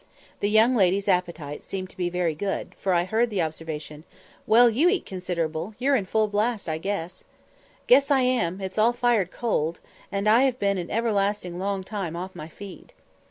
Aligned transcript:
The 0.39 0.49
young 0.49 0.75
ladies' 0.75 1.07
appetites 1.07 1.67
seemed 1.67 1.91
to 1.91 1.95
be 1.95 2.09
very 2.09 2.33
good, 2.33 2.73
for 2.73 2.93
I 2.95 3.03
heard 3.03 3.29
the 3.29 3.43
observation, 3.43 4.03
"Well, 4.47 4.67
you 4.67 4.89
eat 4.89 5.05
considerable; 5.05 5.75
you're 5.77 5.95
in 5.95 6.05
full 6.07 6.27
blast, 6.27 6.67
I 6.67 6.79
guess." 6.79 7.23
"Guess 7.85 8.09
I 8.09 8.21
am: 8.21 8.59
its 8.61 8.79
all 8.79 8.93
fired 8.93 9.29
cold, 9.29 9.79
and 10.11 10.27
I 10.27 10.41
have 10.45 10.57
been 10.57 10.79
an 10.79 10.89
everlastin 10.89 11.59
long 11.59 11.83
time 11.83 12.15
off 12.15 12.33
my 12.35 12.47
feed." 12.47 12.93